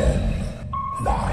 [0.00, 0.18] Ten,
[1.04, 1.29] nine,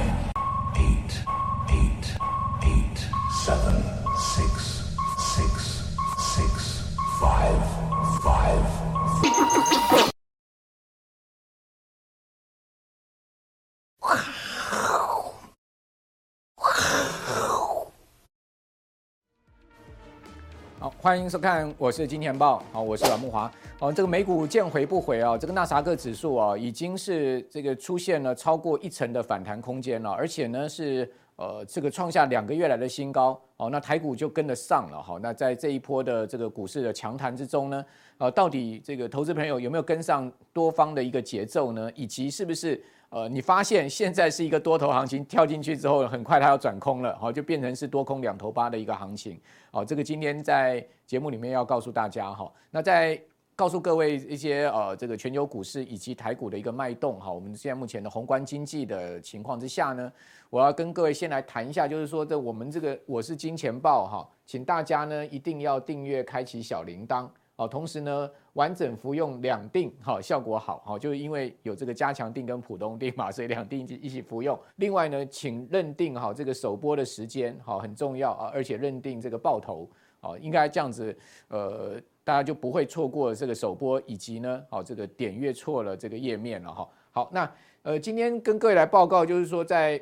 [21.08, 23.50] 欢迎收看，我是金钱豹，好，我是阮慕华。
[23.80, 25.38] 哦，这个美股见回不回啊？
[25.38, 33.42] 这个纳斯达克指数啊，已经是这个出现了超过一成的反弹空间了，而且呢是呃这个创下两个月来的新高。
[33.56, 35.02] 哦，那台股就跟得上了。
[35.02, 37.86] 好，那在这一波的这个股市的强弹之中呢，
[38.18, 41.90] 呃，到底这个投资朋友有没有跟上多方的一个节奏呢？
[41.96, 42.84] 以及是不是？
[43.10, 49.40] 呃，你发现现在是一个多头行情，跳进去之后，很快它要转空了，好，就变成是多空两头八的一个行情，
[49.72, 53.20] 好，这个今天在节目里面要告诉大家哈，那在
[53.56, 60.12] 告诉各位一些呃，这个全球股市以及台股的一个脉动哈，我们现在目前的宏观经济的情况之下呢，
[60.50, 67.26] 我要跟各位先来谈一下，就是说这我们这个我是金钱豹哈，请大家呢一定要订阅，开启小铃铛。
[67.60, 74.56] 好，同时呢，完整服用两錠，好，效果好，好，就是因为有这个加强定跟普通定嘛，所以两定一起服用。
[74.76, 86.88] 另外呢，请认定好这个首播的时间，好，很重要啊，而且认定这个爆头，好，应该这样子，呃，大家就不会错过这个首播，以及呢，好，这个点阅错了这个页面了哈。
[87.12, 90.00] 好，那呃，今天跟各位来报告，就是说在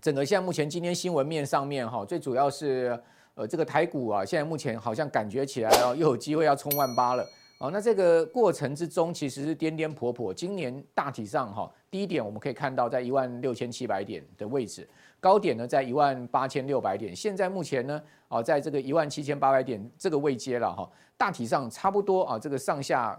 [0.00, 3.00] 整个现在目前今天新闻面上面哈，最主要是。
[3.34, 7.26] 呃，这个台股啊，现在目前好像感觉起来哦，又有机会要冲万八了。
[7.58, 10.34] 哦，那这个过程之中其实是颠颠簸簸。
[10.34, 14.86] 今年大体上哈，低点我们可以看到在一万六千七百点的位置，
[15.20, 17.14] 高点呢在一万八千六百点。
[17.14, 23.18] 现在目前呢，哦，在这个一万七千八百点这个位阶了哈，大体上差不多啊，这个上下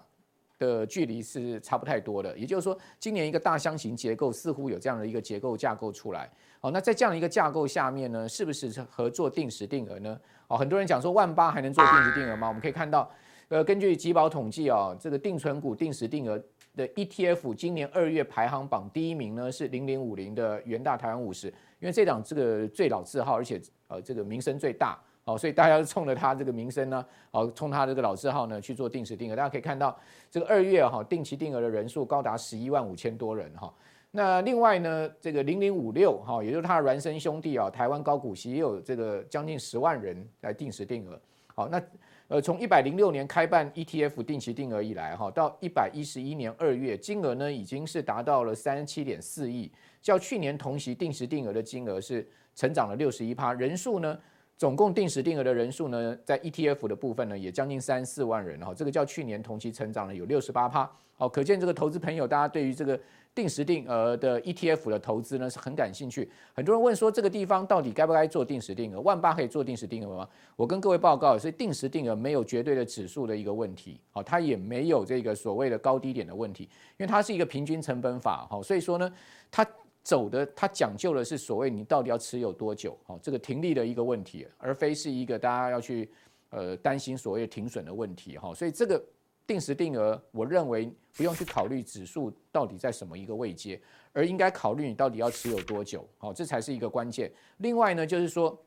[0.63, 2.37] 的距离是差不太多的。
[2.37, 6.29] 也就是说，今年一个大箱型结构似乎有这样的一个结构架构出来。
[6.59, 10.17] 好，那在这样一个架构下面呢，是不是合作定时定额呢？
[10.47, 12.47] 哦，很多人讲说万八还能做定时定额吗？
[12.47, 13.09] 我们可以看到，
[13.49, 16.41] 呃，根据集保统计啊，这个定存股定时定额
[16.75, 21.47] 的 ETF 今年二月排行榜第一名呢是零零五零的元大台湾五十，
[21.79, 29.35] 因为这档这个最老字号，而且呃这个名声最大，哦，所以大家都冲着它这个名声呢，哦，冲它这个老字号呢去做定时定额。
[29.35, 29.97] 大家可以看到，
[30.29, 33.73] 这个二月哈定期定额的人数高达十一万五千多人哈。
[34.11, 41.19] 那另外呢，这个零零五六哈，也就是它的孪生兄弟啊，台湾高股息也有这个将近十万人来定时定额。
[41.55, 41.81] 好，那
[42.27, 54.19] 呃从一百零六年开办 ETF 定期定额以来哈，到一百一十一年二月，金额呢已经是达到了三十七点四亿，较去年同期定时定额的金额是成长了六十一趴，人数呢
[54.57, 60.89] 总共定时定额的人数呢，在 ETF 的部分呢也将近三四万人哈，这个较去年同期成长了有六十八趴。
[61.15, 62.99] 好，可见这个投资朋友大家对于这个。
[63.35, 69.01] 定时定额的 ETF 的投资呢是很感兴趣，很多人问说这个地方到底该不该做定时定额？
[69.01, 70.29] 万八可以做定时定额吗？
[70.55, 79.11] 我跟各位报告，所以定时定额没有绝对的指数的一个问题，好，它也没有这个所谓的高低点的问题，因为它是一个平均成本法，好，所以说呢，
[79.49, 79.67] 它
[80.03, 86.11] 走的它讲究的是所谓你到底要持有多久，好，这个停利的一个问题，而非是一个大家要去
[86.49, 89.03] 呃担心所谓停损的问题，哈，所以这个。
[89.45, 93.77] 定时定额，我认为不用去考虑指数到底在什么一个位阶，
[94.13, 97.29] 而应该考虑你到底要持有多久，好，这才是一个关键。
[97.57, 98.57] 另外呢，就是说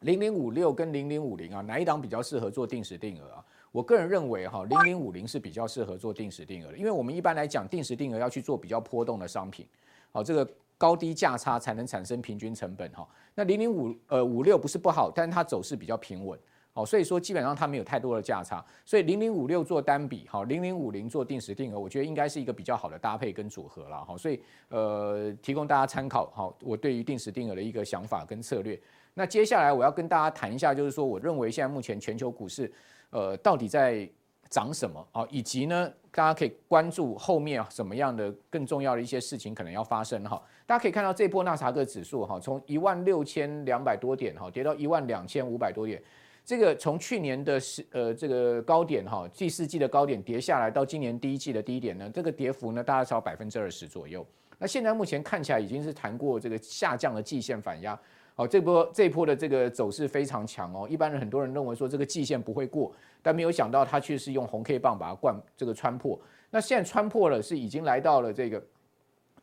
[0.00, 3.44] 零零五六跟零零五零啊，哪一档比较适合做定时定额啊？
[3.70, 9.68] 我个人认为哈，零零五零是比较适合做定时定额的，因为我们一般来讲定时定额要去做比较波动的商品，
[10.12, 13.06] 好，这个高低价差才能产生平均成本哈。
[13.34, 16.38] 那零零五呃五六不是不好，但是它走势比较平稳。
[16.72, 28.80] 好，所以说基本上它没有太多的价差，所以零零五六做单笔，好，零零五零做定时定额，我觉得应该是一个比较好的搭配跟组合了，好，所以呃提供大家参考，好，我对于定时定额的一个想法跟策略。
[29.14, 32.72] 那接下来我要跟大家谈一下，就是说我认为现在目前全球股市，
[33.10, 34.08] 呃，到底在
[34.48, 35.26] 涨什么啊？
[35.30, 40.40] 以及呢，大家可以关注后面什么样的更重要的一些事情可能要发生哈。
[40.66, 46.02] 大家可以看到这波纳斯达克指数哈，从一万六千两百多点哈，跌到一万两千五百多点。
[46.44, 47.60] 这个从去年的
[47.92, 54.26] 呃这个高点哈，第四季的高点跌下来到今年第一季的低点呢，这个跌幅呢大概超百分之二十左右。
[54.58, 57.98] 那现在目前看起来已经是谈过这个下降的季线反压，
[58.38, 60.86] 哦，这波这波的这个走势非常强哦。
[60.88, 66.16] 一般人很多人认为说这个季线不会过，但没有想到它却是用红 K 棒把它灌这个穿破。
[66.48, 68.62] 那现在穿破了，是已经来到了这个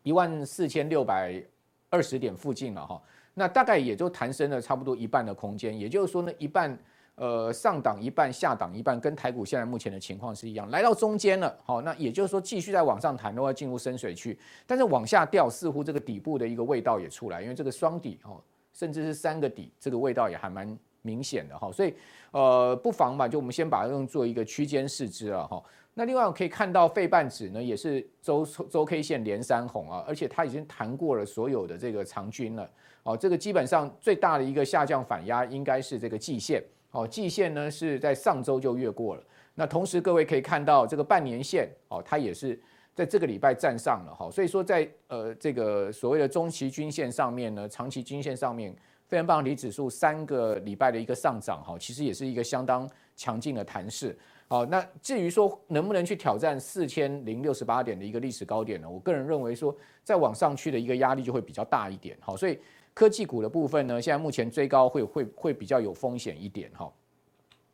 [0.02, 1.44] 一万四千六百
[1.90, 3.02] 二十点附近了哈。
[3.34, 6.78] 那大概也就弹升了差不多一半的空间，也就是说呢一半。
[7.18, 11.58] 呃上档一半，下档一半，跟台股现在目前的情况是一样，来到中间了。
[11.64, 14.38] 好，那也就是说继续在往上弹，都要进入深水区，
[14.68, 18.44] 但是往下掉，似乎这个底部的一个味道也出来，因为这个双底哦，
[18.76, 21.72] 甚至是三个底，这个味道也还蛮明显的哈。
[21.72, 21.94] 所以
[22.32, 25.64] 呃，不妨吧，就我们先把它用做一个区间试之了哈。
[25.94, 32.70] 那另外我可以看到，费半指呢也是周周 K 线连三红啊，而且它已经弹过了所有的这个长均了。
[33.04, 36.62] 哦，这个基本上最大的一个下降反压应该是这个季线。
[36.92, 39.24] 哦，季线呢是在上周就越过了。
[39.54, 42.60] 那同时各位可以看到，这个半年线哦，它也是
[42.96, 44.32] 在这个礼拜站上了哈。
[44.32, 48.76] 所以说在呃这个所谓的中期均线上面呢，长期均线上面，
[49.08, 54.18] 非常棒，离指数三个礼拜的一个上涨哈，其实也是一个相当强劲的弹势。
[54.48, 58.88] 好，那至于说能不能去挑战四千零六十八点的一个历史高点呢？
[58.88, 62.16] 我个人认为说，再往上去的一个压力就会比较大一点。
[62.22, 62.60] 好，所以
[62.94, 66.72] 科技股的部分呢，现在目前追高会会会比较有风险一点。
[66.76, 66.88] 哈，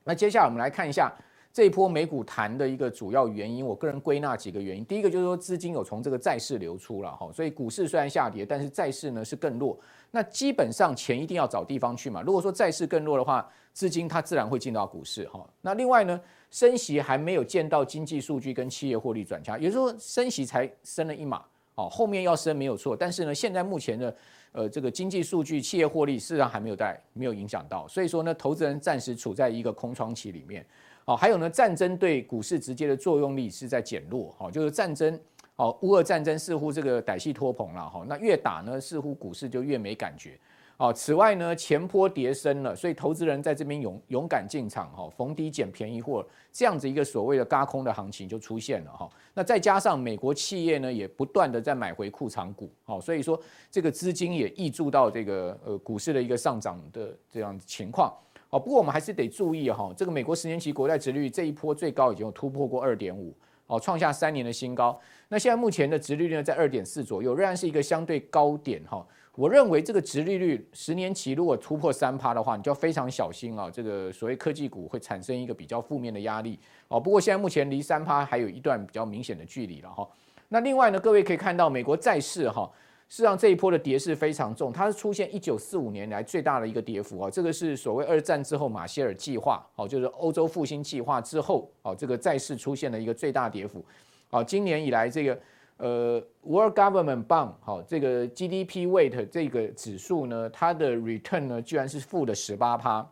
[0.06, 1.14] 那接下来我们来看一下
[1.54, 3.66] 这一波美股弹的一个主要原因。
[3.66, 9.78] 我个人归纳几个原因，第一个就是说资金有从这个债市流出了哈，所以股市虽然下跌，但是债市呢是更弱。
[10.12, 12.22] 那基本上钱一定要找地方去嘛。
[12.22, 15.46] 如果说债市更弱的话，资金它自然会进到股市哈。
[15.62, 16.20] 那另外呢？
[16.52, 21.42] 升息还没有见到经济数据跟企业获利转强，也就是说升息才升了一码，
[21.76, 24.14] 哦，后面要升没有错，但是呢，现在目前的
[24.52, 30.66] 呃这个经济数据、企业获利事实上还没有带，没有影响到，所以说呢，投资人暂时处在一个空窗期里面，
[31.06, 35.20] 哦，还有呢，战争对股市直接的作用力是在减弱，哦，就是战争，
[35.56, 40.40] 哦，乌俄战争似乎这个歹戏拖棚了，哈，那越打呢，似乎股市就越没感觉。
[40.78, 49.08] 哦，此外呢，前波跌深了，所以投资人在这边勇勇敢进场，哈，逢低捡便宜货，这样子一个所谓的轧空的行情就出现了，哈。
[49.36, 53.40] 那再加上美国企业呢，也不断的在买回库藏股，哦，所以说
[53.70, 58.12] 这个资金也挹注到这个呃股市的一个上涨的这样情况，
[58.52, 58.60] 哦。
[58.60, 64.98] 不过我们还是得注意哈，这个美国十年期国债殖率这一波最高已经有突破过二点五，哦，创下三年的新高。
[65.28, 69.04] 那现在目前的殖利率呢，在二点四左右，仍然是一个相对高点，哈。
[69.34, 73.72] 我认为这个殖利率十年期如果突破三趴的话，你就要非常小心啊！
[73.72, 76.60] 这个所谓科技股会产生一个比较负面的压力
[76.90, 77.00] 哦。
[77.00, 80.06] 不过现在目前离三趴还有一段比较明显的距离了哈。
[80.50, 82.70] 那另外呢，各位可以看到美国债市哈，
[83.12, 87.30] 事实上这一波的跌势非常重，它是出现一九四五年来最大的一个跌幅啊。
[87.30, 93.84] 这个是所谓二战之后马歇尔计划哦，就是欧洲复兴计划之后哦，这个债市出现了一个最大跌幅
[94.30, 94.42] 啊。
[94.42, 95.38] 今年以来这个。
[95.78, 103.04] 呃，World Government Bond 好，这个 GDP Weight 这个指数呢，它的 return 呢，居然是负的十八趴，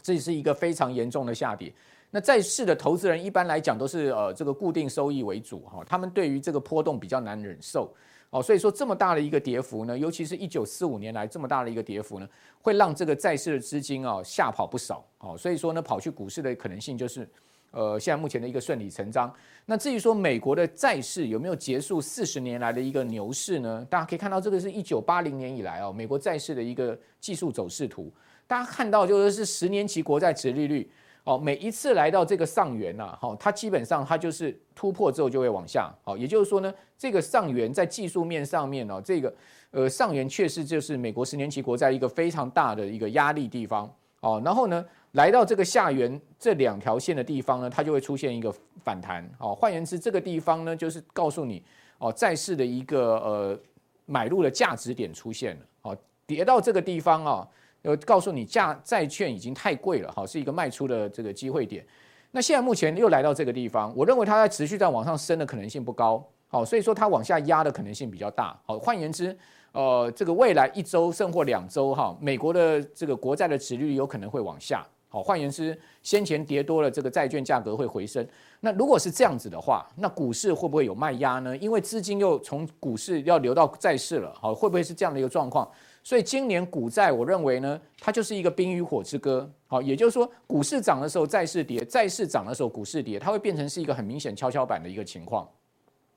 [0.00, 1.70] 这是一个非常严重的下跌。
[2.10, 7.94] 那在世的投资人一般来讲都是呃这个固定收益为主哈，他们对于这个波动比较难忍受
[8.30, 12.28] 哦，所以说这么大的一个跌幅呢，尤其是一九四五年来这么大的一个跌幅呢，
[12.62, 17.28] 会让这个债市的资金啊吓跑不少哦，所以说呢，跑去股市的可能性就是。
[17.72, 19.32] 呃，现在目前的一个顺理成章。
[19.66, 23.86] 那至于说美国的债市有没有结束四十年来的一个牛市呢？
[23.88, 28.12] 大家可以看到，这个是一九八零年以来哦，美国债市的一个技术走势图。
[28.48, 30.90] 大家看到就是是十年期国债殖利率
[31.24, 35.92] 哦，每一次来到这个上缘呐，哈，它基本上它就是突破之后就会往下。
[36.02, 39.32] 好，也就是说呢，这个上缘在技术面上面哦，这个
[39.70, 44.40] 呃上缘确实就是美国十年期国债一个非常大的一个压力地方哦。
[44.44, 48.52] 然后呢，来到这个下缘这两条线的地方呢，它就会出现一个
[48.82, 49.22] 反弹。
[49.38, 51.62] 哦，换言之，这个地方呢，就是告诉你
[51.98, 53.60] 哦，债市的一个呃
[54.06, 55.62] 买入的价值点出现了。
[55.82, 57.48] 哦，跌到这个地方啊，
[57.82, 60.12] 有告诉你价债券已经太贵了。
[60.12, 61.84] 好，是一个卖出的这个机会点。
[62.30, 66.24] 那现在目前又来到这个地方，我认为它在持续在往上升的可能性不高。
[66.48, 68.58] 好，所以说它往下压的可能性比较大。
[68.64, 69.36] 好，换言之。
[69.72, 74.84] 呃，这个未来一周甚或两周哈，美国的这个国债的指率有可能会往下。
[75.12, 78.24] 好，换言之，先前跌多了，这个债券价格会回升。
[78.60, 81.56] 那如果是这样子的话，那股市会不会有卖压呢？
[81.56, 84.32] 因为资金又从股市要流到债市了。
[84.40, 85.68] 好，会不会是这样的一个状况？
[86.04, 89.50] 所以今年股债，我认为呢，它就是一个冰与火之歌。
[89.66, 95.48] 好，也就是说，股市涨的时候债市跌，债市涨的时候股市跌，它会变成是一个很明显跷跷板的一个情况。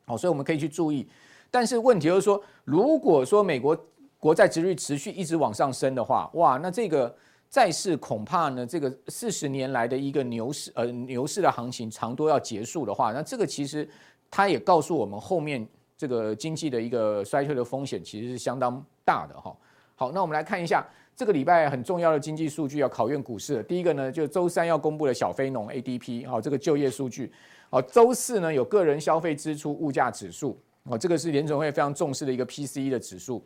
[0.06, 1.10] 好，所以我们可以去注意。
[1.50, 3.76] 但是问题就是说，如果说美国
[4.20, 7.14] 国债殖率持续一直往上升的话，哇，那这个
[7.54, 13.88] 债市恐怕呢，这个四十年来的一个牛市，呃，牛市的行情长多要结束的话，那这个其实
[14.32, 15.64] 它也告诉我们，后面
[15.96, 19.56] 这个经济的一个衰退的风险其实是相当大的哈。
[19.94, 20.84] 好，那我们来看一下
[21.16, 23.62] 这个礼拜很重要的经济数据要考验股市。
[23.62, 27.32] 第一个呢，就周三要公布的小非农 ADP，好，这个就业数据。
[27.70, 30.60] 好，周四呢有个人消费支出物价指数。
[30.86, 33.46] 哦，这个是联准会非常重视的一个 PCE 的指数。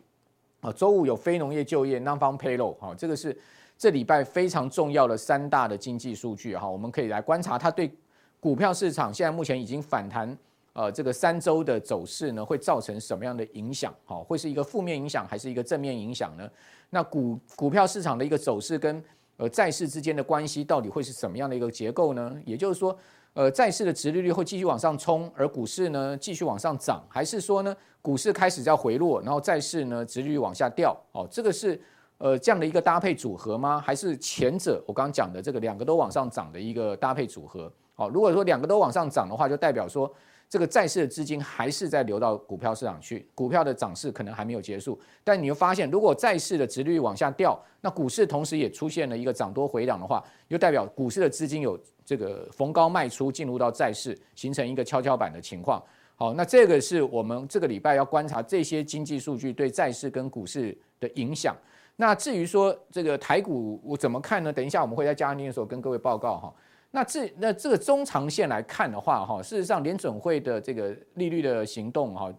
[0.61, 3.37] 啊，周五有非农业就业 Non-Farm Payroll，哈，这个是
[3.77, 7.91] 这礼拜非常重要的三大的经济数据哈，我们可以来观察它对
[8.39, 10.35] 股票市场现在目前已经反弹
[10.73, 13.93] 呃这个三周的走势呢，会造成什么样的影响？
[14.05, 16.49] 哈，会是一个负面影响还是一个正面影响呢？
[16.89, 19.03] 那股股票市场的一个走势跟
[19.37, 22.35] 呃债市之间的关系到底会是什么样的一个结构呢？
[22.45, 22.97] 也就是说，
[23.33, 30.99] 呃债市的殖利率会继续往上冲，而股市呢继续往上涨，还是说呢股市开始在回落，然后债市呢殖利率往下掉？
[31.11, 31.79] 哦，这个是。
[32.19, 33.79] 呃，这样的一个搭配组合吗？
[33.79, 37.71] 还是前者我刚刚讲的这个两个都往上涨的一个搭配组合？
[37.93, 40.11] 好，如果说两个都往上涨的话，就代表说
[40.49, 44.99] 这个债市的资金还是在流到股票市场去，股票的涨势可能还没有结束。
[45.23, 55.83] 但你又发现，如果债市的殖利率往下掉，那股市同时也出现了一个涨多回档的话，又代表股市的资金有这个逢高卖出，进入到债市，形成一个跷跷板的情况。
[56.15, 61.55] 好，那这个是我们这个礼拜要观察这些经济数据对债市跟股市的影响。
[61.99, 64.53] 那至于说这个台股我怎么看呢？
[64.53, 66.53] 等一下我们会在加强錠的时候跟各位报告哈。
[66.91, 72.31] 那这那这个中长线来看的话哈，事实上联准会的这个利率的行动哈，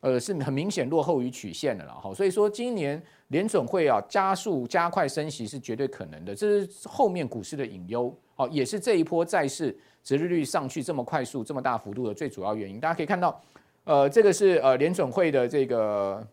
[0.00, 2.14] 呃是很明显落后于曲线的了哈。
[2.14, 12.80] 所以说今年联准会啊加速加快升息是绝对可能的，这是后面股市的隐忧哦，也是这一波债市殖利率上去这么快速这么大幅度的最主要原因。
[12.80, 13.38] 大家可以看到，
[13.84, 16.26] 呃，这个是呃联准会的这个。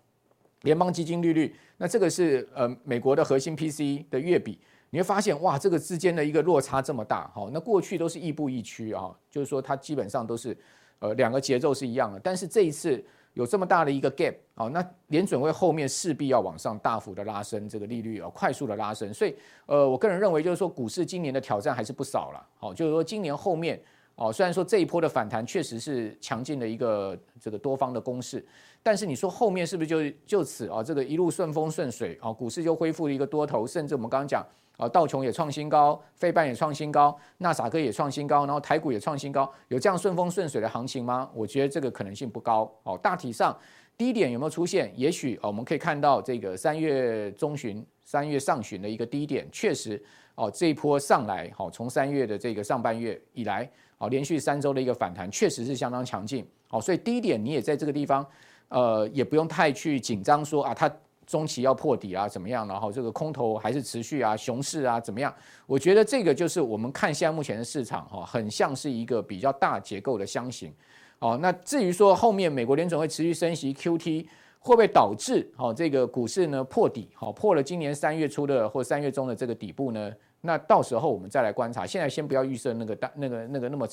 [0.63, 10.57] 联邦基金利率，那这个是呃美国的核心 P C 的月比，你会发现哇，这个之间的一个落差这么大，哈，那过去都是亦步亦趋啊，就是说它基本上都是
[10.99, 13.01] 呃两个节奏是一样的，但是这一次
[13.33, 19.33] 有这么大的一个 gap 啊，那联准会后面势必要往上大幅的拉升这个利率啊，快速的拉升，所以
[19.65, 23.81] 呃我个人认为就是说股市今年的挑战还是不少了，好，就是说今年后面。
[24.21, 28.45] 哦，虽然说这一波的反弹确实是强劲的一个这个多方的攻势，
[28.81, 34.45] 但是你说后面是不是就就此啊这个一路顺风顺水啊，股市就恢复了一个多头，甚至我们刚刚讲
[34.77, 41.29] 啊道琼也创新高，费半也创新高，纳斯达克也创新高，然后台股也创新高，有这样顺风顺水的行情吗？
[41.33, 42.71] 我觉得这个可能性不高。
[42.83, 43.55] 哦，大体上
[43.97, 44.91] 低点有没有出现？
[44.95, 50.01] 也许我们可以看到这个三月中旬、三月上旬的一个低点，确实
[50.35, 53.69] 哦这一波上来，好从三月的这个上半月以来。
[53.97, 56.47] 好，连续三周的一个反弹，确实是相当强劲。
[56.69, 58.25] 好，所以低点你也在这个地方，
[58.69, 60.91] 呃，也不用太去紧张说啊，它
[61.27, 62.67] 中期要破底啊，怎么样？
[62.67, 65.31] 然后这个空头还是持续啊，熊市啊，怎么样？
[65.67, 70.73] 我觉得这个就是我们看现在目前的市场哈，很像是一个比较大结构的箱型。
[71.19, 74.25] 哦，那至于说后面美国联准会持续升息，QT
[74.59, 77.09] 会不会导致好这个股市呢破底？
[77.13, 80.11] 好，破了今年三月初的或三月中的这个底部呢？
[80.41, 83.87] 那到时候我们再来观察，现在先不要预设那个大、那个、那个那么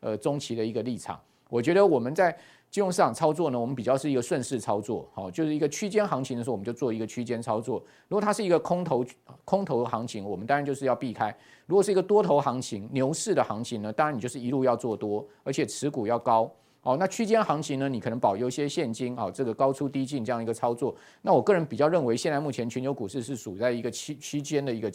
[0.00, 1.20] 呃中期的一个立场。
[1.50, 2.34] 我觉得我们在
[2.70, 7.82] 金融市场操作呢，我们比较是一个顺势操作，好，就是一个区间行情的时候，我们就做一个区间操作。
[8.08, 9.04] 如果它是一个空头
[9.44, 11.28] 空头行情，我们当然就是要避开；
[11.66, 16.50] 如果是一个多头行情、牛市的行情呢，当然你就是一路要做多，而且持股要高。
[16.80, 20.94] 好，那区间行情呢，你可能保有一些现金，好，这个高出低进这样一个操作。
[21.20, 24.90] 那我个人比较认为，现在目前全球股市是处在一个区区间的一个。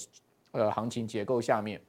[0.51, 1.81] 呃，行情结构下面，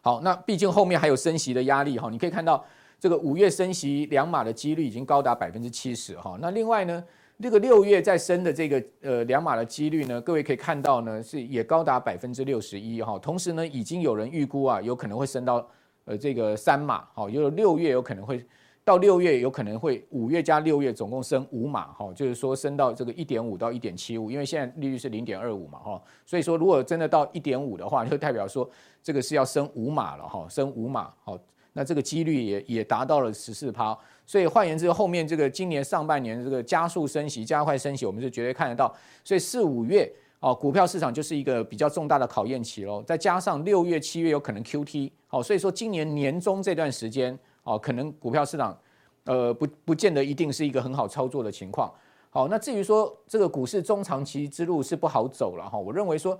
[0.00, 2.64] 好，那毕竟后面还有升息的压力哈，你可以看到
[3.00, 6.38] 这个五月升息两码的几率已经高达百分之七十哈。
[6.40, 7.02] 那另外呢，
[7.40, 13.18] 这个六月再升的这个呃两码的几率呢，各位可以看到呢是也高达百分之六十一哈。
[13.18, 15.66] 同时呢，已经有人预估啊，有可能会升到
[16.04, 18.46] 呃这个三码，好，有六月有可能会。
[18.82, 28.68] 到六月有可能会五月加六月总共升五码哈，就是说升到这个一点五到一点七五，因为现在利率是零点二五嘛哈，所以说如果真的到一点五的话，就代表说
[29.02, 31.38] 这个是要升五码了哈，升五码好，
[31.80, 33.96] 那这个几率也也达到了十四趴，
[34.26, 38.94] 所以换言之，后面这个今年上半年这个加速升息、加快升息，我们是绝对看得到，
[39.24, 47.38] 所以四五月哦，股票市场就是一个比较重大的考验期喽，再加上六月、七月有可能 QT 好，所以说今年年中这段时间。
[47.62, 48.76] 哦，可能股票市场，
[49.24, 51.92] 呃，不不见得一定是一个很好操作的情况。
[52.30, 55.78] 好，那至于说这个股市中长期之路是不好走了哈。
[55.78, 56.36] 我认为说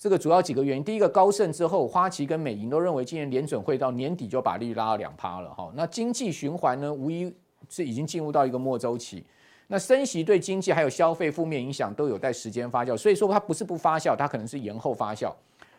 [0.00, 5.70] 这个主要几个原因，第一个高盛之后，花旗跟美银都认为今年联准会到年底就把利率拉到两趴了哈。
[5.76, 7.30] 那经济循环呢，无疑
[7.68, 9.22] 是已经进入到一个末周期。
[9.66, 15.30] 那升息对经济还有消费负面影响都有待时间发酵，所以说它不是不发酵，它可能是延后发酵。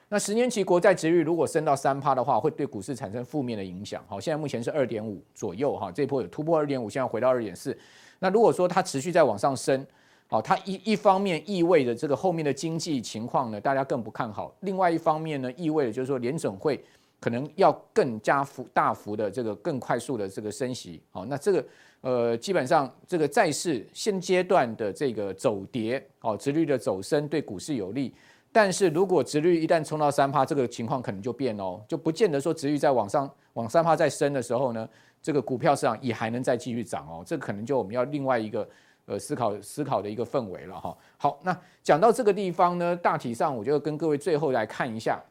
[0.08, 4.04] 那十年期国债殖率如果升到三趴的话，会对股市产生负面的影响。
[4.08, 7.76] 好，现在目前是二点五左右哈，这波有突破二点五，现在回到二点四。
[8.20, 9.84] 那如果说它持续在往上升，
[10.32, 16.82] 好，它一一方面意味着这个后面的经济情况呢，大家更不看好；另外一方面呢，意味着就是说联准会
[17.20, 21.02] 可能要更加幅大幅的这个更快速的这个升息。
[21.12, 21.66] 好，那这个
[22.00, 28.14] 呃，基本上这个债市现阶段的这个走跌，哦，殖率的走升对股市有利。
[28.54, 34.88] 但是如果殖率一旦冲到三趴，这个情况可能就变哦，就不见得说殖率在往上往三趴再升的时候呢，
[35.22, 38.66] 这个股票市场也还能再继续涨哦，这可能就我们要另外一个
[39.12, 40.98] 呃思考思考的一个氛围了哈。
[41.18, 45.22] 好，那讲到这个地方呢，大体上我就跟各位最后来看一下，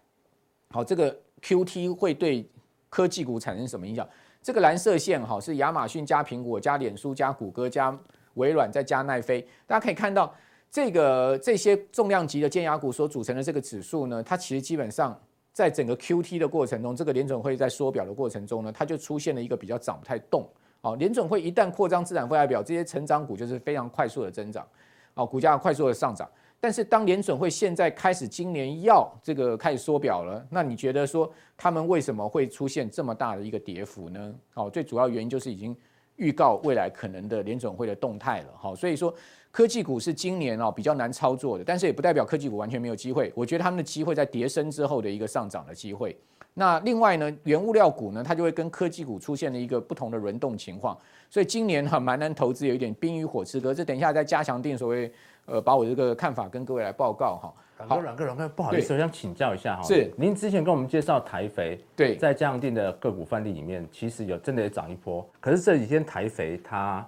[0.71, 2.49] 好，这个 QT 会对
[2.89, 4.07] 科技股产生什么影响？
[4.43, 7.99] 这个蓝色线哈是亚马逊加苹果加脸书加谷歌加
[8.35, 10.33] 微软再加奈飞，大家可以看到。
[10.73, 15.21] 这个这些重量级的尖牙股所组成的这个指数呢，它其实基本上
[15.53, 20.49] 在整个 QT 的过程中，这个联准会在缩表的过程中呢，它就出现了一个比较涨不太动。
[20.83, 24.67] 哦，联准会一旦扩张资产负债表，这些成长股就是非常快速的增长，
[25.15, 26.29] 哦，股价快速的上涨。
[26.59, 34.35] 但是当联准会现在开始今年要这个开始缩表了，那你觉得说他们为什么会出现这么大的一个跌幅呢？
[34.55, 35.77] 哦，最主要原因就是已经
[36.17, 38.49] 预告未来可能的联准会的动态了。
[38.57, 39.15] 好，所以说。
[39.53, 43.33] 科技股是今年哦比较难操作的，但是也不代表科技股完全没有机会。
[43.35, 46.17] 我觉得他们的机会在跌升之后的一个上涨的机会。
[46.55, 50.97] 那另外呢，原物料股呢，它就会跟科技股出现了一个不同的轮动情况。
[51.29, 53.73] 所以今年哈蛮难投资，有一点冰与火之歌。
[53.73, 55.13] 这等一下再加强定所谓
[55.47, 57.55] 呃把我这个看法跟各位来报告哈。
[57.89, 59.83] 好，阮哥，阮哥，不好意思，我想请教一下哈。
[59.83, 65.27] 是，您之前跟我们介绍台肥，对，在加强定的个股范例里面，其实有真的也涨一波。
[65.41, 67.07] 可是这几天台肥它。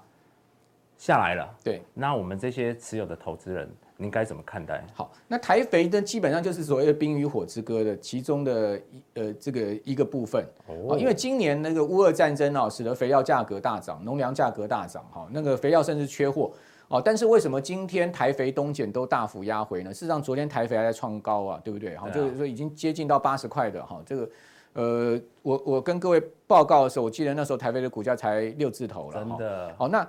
[0.99, 3.69] 下来了，对，那我们这些持有的投资人，
[4.03, 4.85] 您该怎么看待？
[4.93, 16.51] 好，那台肥呢，基本上就是所谓的冰与火之歌的其中的一呃这个一个部分哦，因为今年那个乌俄战争啊，使得肥料价格大涨，农粮价格大涨，哈，那个肥料甚至缺货
[16.89, 17.01] 哦。
[17.03, 19.95] 但是为什么今天台肥、东碱都大幅压回呢？
[19.95, 21.97] 事实上，昨天台肥还在创高啊，对不对？
[21.97, 24.29] 好，就是说已经接近到八十块的哈，这个
[24.73, 29.75] 呃，我我跟各位报告的时候，我记得那时候台肥的股价才六字头了，真的。
[29.79, 30.07] 好，那。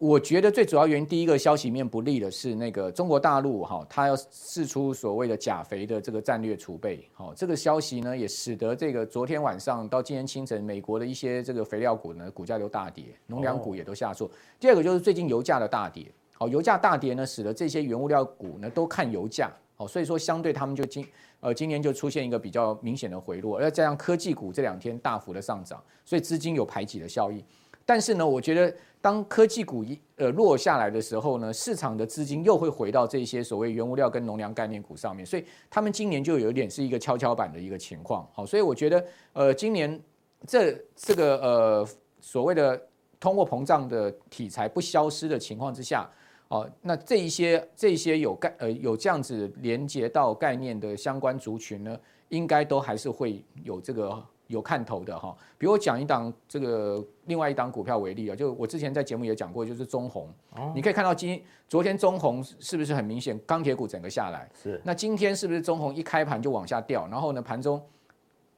[0.00, 14.30] 我觉得最主要原因，第一个消息面不利的是那个中国大陆哈，它要释出所谓的钾肥的这个战略储备，好，这个消息呢也使得这个昨天晚上到今天清晨，美国的一些这个肥料股呢股价都大跌，农粮股也都下挫。
[14.58, 21.06] 第二个就是最近油价的大跌，好，油价大跌呢，使得这些原物料股呢都看油价，好，所以说相对他们就今
[21.40, 27.44] 呃今年就出现一个比较明显的回落，而加上科技股这两天大幅的上涨，所以资金有排挤的效应。
[27.90, 38.24] 但是呢，我觉得当科技股一呃落下来的时候呢，市场的资金又会回到这些所谓原物料跟农粮概念股上面，所以他们今年就有一点是一个跷跷板的一个情况。
[38.32, 40.00] 好，所以我觉得呃今年
[40.46, 41.88] 这这个呃
[42.20, 42.80] 所谓的
[43.18, 46.08] 通货膨胀的题材不消失的情况之下，
[46.46, 51.98] 哦，那这一些这一些有概呃有这样子连接到概念的相关族群呢，
[52.28, 54.24] 应该都还是会有这个。
[54.50, 60.28] 有看头的哈，比如我讲一档这个另外一档股票为例啊，就我之前在节目也讲过，就是中红，
[60.74, 64.50] 你可以看到今昨天中红是不是很明显钢铁股整个下来？
[64.60, 64.80] 是。
[64.84, 67.80] 那今天是不是中红一开盘就往下掉，然后呢盘中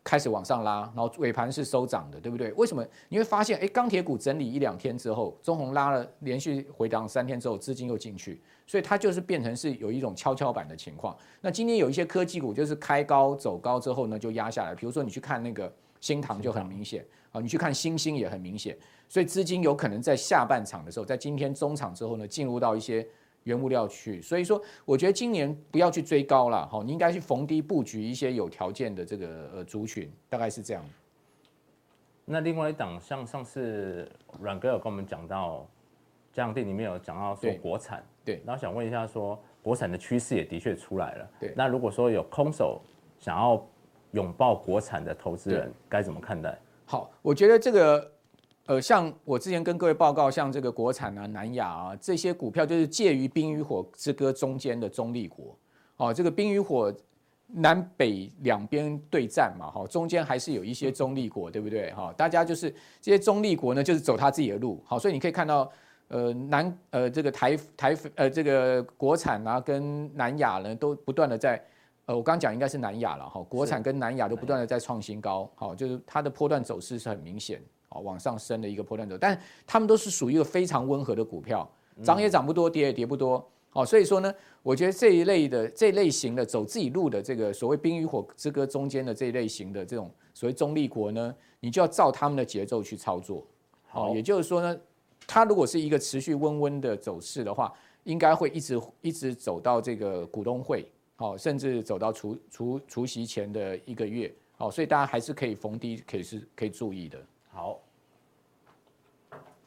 [0.02, 2.50] 开始往上拉，然后尾盘是收涨的，对不对？
[2.54, 2.82] 为什么？
[3.10, 11.14] 你会发现，哎，钢铁股整理一两天之后，中红拉了连续回档三天之后，资金又进去，所以它就是变成是有一种跷跷板的情况。
[11.42, 15.70] 那今天有一些科技股就是开高走高之后呢，就压下来，比如说你去看那个。
[16.02, 18.76] 新塘就很明显啊，你去看新兴也很明显，
[19.08, 23.06] 所以资金有可能在下半场的时候，在今天中场之后呢，进入到一些
[23.44, 30.84] 原物料去，所以说我觉得今年不要去追高了，哈，你应该去逢低布局一些有条件的这个呃族群，大概是这样。
[32.24, 34.10] 那另外一档像上次
[34.40, 35.64] 阮哥有跟我们讲到，
[36.32, 42.82] 这样店里面有讲到说国产，对，然后想问一下说国产的趋势也的确出来了，对，那如果说有空手
[43.20, 43.64] 想要。
[44.12, 46.58] 拥抱国产的投资人该怎么看待？
[46.84, 48.10] 好，我觉得这个，
[48.66, 55.56] 呃，像我之前跟各位报告，像这个国产啊、南亚啊这些股票，就是介于冰与火之歌中间的中立国。
[55.96, 56.94] 哦，这个冰与火
[57.46, 61.90] 南北两边对战嘛，哈，中间还是有一些中立国，对不对？
[61.92, 62.70] 哈，大家就是
[63.00, 64.82] 这些中立国呢，就是走他自己的路。
[64.86, 65.70] 好，所以你可以看到，
[66.08, 71.62] 呃，南呃这个台台呃这个国产啊跟南亚呢，都不断的在。
[72.06, 81.68] 呃，我刚讲应该是南亚了哈，国产跟南亚都不断的在创新高，好，就是它的波段走势是很明显，好，往上升的一个波段走，但他们都是属于一个非常温和的股票，
[82.02, 84.34] 涨也涨不多，跌也跌不多，好，所以说呢，
[84.64, 93.46] 我觉得这一类的这一类型的走自己路的这个所谓冰与火之歌中间的这一类型的这种所谓中立国呢，你就要照他们的节奏去操作，
[93.86, 94.76] 好，也就是说呢，
[95.24, 100.84] 它如果是一个持续温温的走势的话，应该会一直一直走到这个股东会。
[101.16, 107.18] 好，甚至走到除除除夕前的一个月，好，所以大家还是可以逢低，可以是可以注意的。
[107.52, 107.78] 好，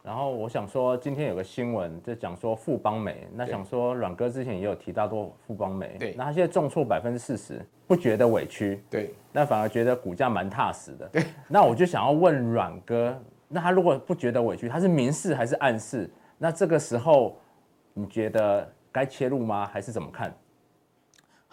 [0.03, 11.23] 然后我想说，今天有个新闻在讲说富邦美，那想说阮哥之前也有提到过富邦美，对，那他现在重挫百分之四十，不觉得委屈，对，那反而觉得股价蛮踏实的，对。
[11.47, 16.09] 那我就想要问阮哥，那他如果不觉得委屈，他是明示还是暗示？
[16.37, 17.37] 那这个时候
[17.93, 19.65] 你觉得该切入吗？
[19.65, 20.35] 还是怎么看？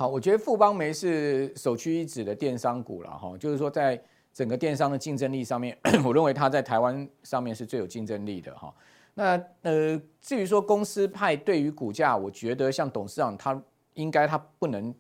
[0.03, 4.03] 好，我觉得富邦媒是首屈一指的电商股了哈，就是说在。
[4.35, 8.75] 整个电商的竞争力上面， 我认为它在台湾上面是最有竞争力的哈。
[9.13, 13.63] 那呃，至于说公司派对于股价，我觉得像董事长他
[13.93, 14.93] 应该他不能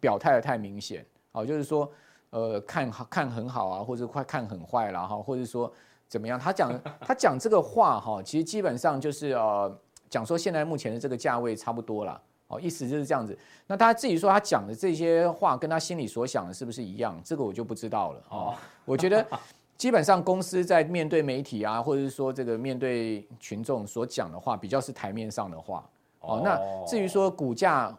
[0.00, 1.88] 表态的太明显，哦，就是说
[2.30, 5.72] 呃看好看很好啊，或者快看很坏了哈，或者说
[6.08, 6.36] 怎么样？
[6.36, 12.20] 他讲他讲这个话哈，其实基本上就是呃讲说现在目前的这个价位差不多了。
[12.48, 13.36] 哦，意思就是这样子。
[13.66, 17.20] 那他自己说他讲的这些话，跟他心里所想的是不是一样？
[17.24, 18.22] 这个我就不知道了。
[18.30, 18.54] 哦，
[18.84, 19.26] 我觉得
[19.76, 25.84] 基本上公司在面对媒体啊，或者是说这个面对群众所讲的话，比较是台面上的话。
[26.20, 26.56] 哦，那
[26.86, 27.92] 至于说股价，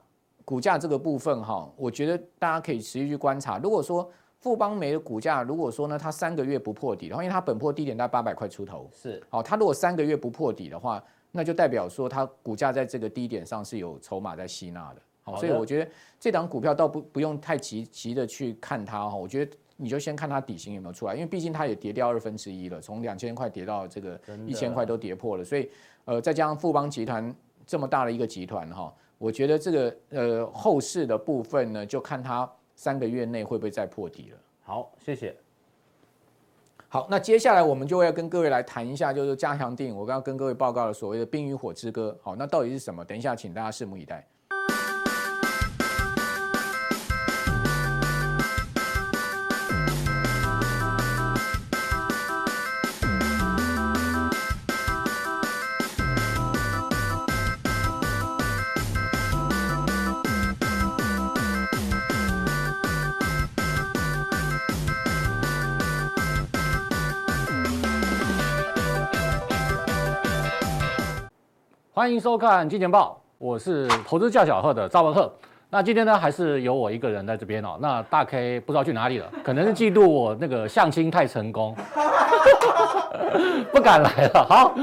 [0.46, 3.58] 股价这个部分哈，我觉得大家可以持续去观察。
[3.58, 9.22] 如果说富邦煤的股价，如果说呢，它三个月不破底，的话因为它本破低点在八百块出头，是。
[9.30, 11.04] 好，它如果三个月不破底的话。
[11.32, 25.70] 那就代表说它股价在这个低点上是有筹码在吸纳的，好，所以我觉得这档股票倒不不用太急急的去看它哈，我觉得你就先看它底型有没有出来，因为毕竟它也跌掉二分之一了，从两千块跌到这个一千块都跌破了，所以
[26.06, 27.34] 呃再加上富邦集团
[27.66, 34.38] 这么大的一个集团哈，我觉得这个呃后市的部分呢，就看它三个月内会不会再破底了。
[34.64, 35.36] 好，谢谢。
[36.90, 39.96] 好，那接下来我们就要跟各位来谈一下，就是加强电影。
[39.96, 42.18] 我刚刚跟各位报告了所谓的《冰与火之歌》。
[42.24, 43.04] 好，那到底是什么？
[43.04, 44.26] 等一下，请大家拭目以待。
[71.98, 75.34] 欢迎收看《金钱报》，我是投资叫小贺的赵文贺。
[75.72, 77.76] 那今天呢，还是由我一个人在这边哦。
[77.82, 81.76] 那大 K 不知道去哪里了，可能是嫉妒我那个相亲太成功，
[83.74, 84.46] 不敢来了。
[84.48, 84.76] 好，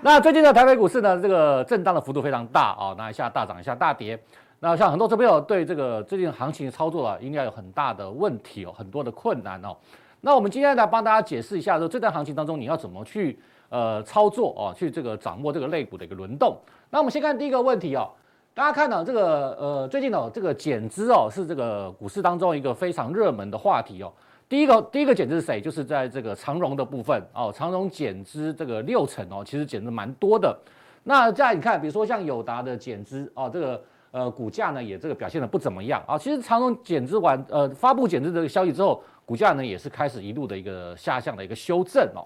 [0.00, 4.18] 那最近的台北股市呢，这个震荡的幅度非常大哦，那一下大涨，一下大跌。
[4.58, 9.76] 那像很多投资朋友对这个最近行情操作啊，应该有很大的问题哦，很多的困难哦。
[10.22, 13.38] 那我们今天来帮大家解释一下，说这段行情当中你要怎么去。
[13.72, 16.54] 呃，操作哦，去这个掌握这个类股的一个轮动。
[16.90, 18.10] 那我们先看第一个问题哦，
[18.52, 24.12] 大家看到这个呃，最近哦，这个减资哦，是这个股市当中一个非常热门的话题哦。
[24.46, 25.58] 第一个第一个减资是谁？
[25.58, 30.54] 就是在这个长荣的部分哦，长荣减资这个六成哦，其实减的蛮多的。
[31.02, 36.18] 那再你看，比如说像友达的减资哦，这个呃股价呢也这个表现的不怎么样啊。
[36.18, 42.20] 其实长荣减资完呃发布减资这个消息之后，股价呢也是开始一路的一个下降的一个修正哦。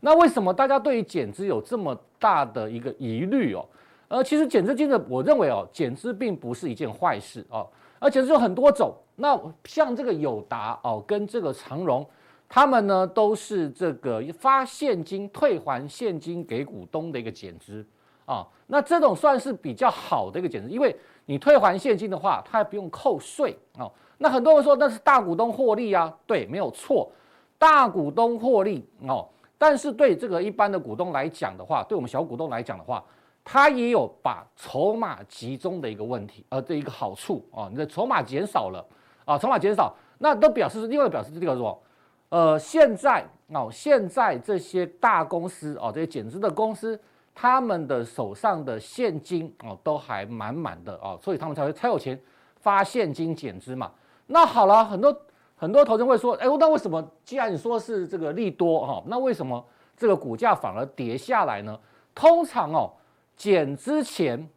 [0.00, 3.64] 那为什么大家对于减资有这么大的一个疑虑哦？
[4.08, 7.66] 呃，其实减资金的，我认为哦，减资并不是一件坏事哦。
[7.98, 12.06] 而且是有很多种，那像这个友达哦，跟这个长荣，
[12.46, 17.84] 他们呢都是这个发现金退还现金给股东的一个减资
[18.26, 18.46] 啊。
[18.66, 23.90] 那这种算是比较好的一个减资，因为你退还现金的话，它还不用扣税哦。
[24.18, 27.10] 那很多人说那是大股东获利啊，对，没有错，
[27.58, 29.26] 大股东获利哦。
[29.58, 33.02] 但是对这个一般的股东来讲的话，对我们小股东来讲的话，
[33.42, 38.84] 他也有把筹码集中的一个问题，呃，这一个好处啊，你的筹码减少了
[39.24, 41.82] 啊，筹码减少，那都表示是另外表示这个什么？
[42.28, 47.00] 呃，现在哦，现在这些大公司哦，这些减资的公司，
[47.34, 52.20] 他们的手上的现金哦都还满满的哦，所以他们才会才有钱
[52.60, 53.90] 发现金减资嘛。
[54.26, 55.16] 那好了，很多。
[55.56, 59.64] 很多投资人会说，哎，那为什么既然你说是这个利多哈，那为什么
[59.96, 61.78] 这个股价反而跌下来呢？
[62.14, 62.92] 通常哦，
[63.36, 64.48] 减之前